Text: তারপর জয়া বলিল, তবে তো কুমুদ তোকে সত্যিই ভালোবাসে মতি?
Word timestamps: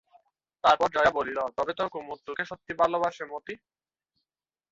তারপর 0.63 0.87
জয়া 0.95 1.11
বলিল, 1.17 1.39
তবে 1.57 1.71
তো 1.77 1.83
কুমুদ 1.93 2.19
তোকে 2.27 2.43
সত্যিই 2.49 2.79
ভালোবাসে 2.81 3.23
মতি? 3.25 3.53